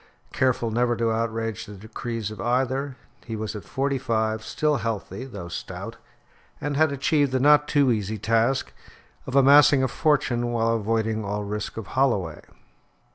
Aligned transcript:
Careful 0.33 0.71
never 0.71 0.95
to 0.97 1.11
outrage 1.11 1.67
the 1.67 1.75
decrees 1.75 2.31
of 2.31 2.41
either, 2.41 2.97
he 3.23 3.35
was 3.35 3.55
at 3.55 3.63
forty 3.63 3.99
five 3.99 4.43
still 4.43 4.77
healthy, 4.77 5.25
though 5.25 5.47
stout; 5.47 5.97
and 6.59 6.75
had 6.75 6.91
achieved 6.91 7.31
the 7.31 7.39
not 7.39 7.67
too 7.67 7.91
easy 7.91 8.17
task 8.17 8.73
of 9.27 9.35
amassing 9.35 9.83
a 9.83 9.87
fortune 9.87 10.47
while 10.51 10.71
avoiding 10.73 11.23
all 11.23 11.43
risk 11.43 11.77
of 11.77 11.85
Holloway. 11.93 12.41